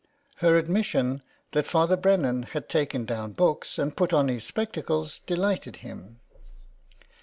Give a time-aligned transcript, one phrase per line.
[0.37, 1.21] "Her admission
[1.51, 6.19] that Father Brennan had taken down books and put on his spectacles delighted him.